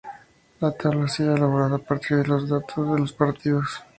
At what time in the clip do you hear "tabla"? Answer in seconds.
0.71-1.05